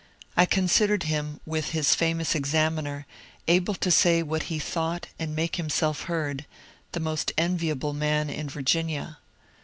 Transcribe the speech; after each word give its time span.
I 0.35 0.47
considered 0.47 1.03
him, 1.03 1.41
with 1.45 1.73
his 1.77 1.93
famous 1.93 2.31
^^ 2.33 2.35
Examiner," 2.35 3.05
able 3.47 3.75
to 3.75 3.91
say 3.91 4.23
what 4.23 4.41
he 4.49 4.57
thought 4.57 5.05
and 5.19 5.35
make 5.35 5.57
himself 5.57 6.05
heard, 6.05 6.47
the 6.93 6.99
most 6.99 7.31
enviable 7.37 7.93
man 7.93 8.27
in 8.27 8.49
Virginia. 8.49 9.19